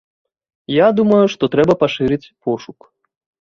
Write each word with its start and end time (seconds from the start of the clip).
Я 0.75 0.87
думаю, 0.99 1.19
што 1.33 1.51
трэба 1.57 1.75
пашырыць 1.85 2.21
пошук. 2.49 2.79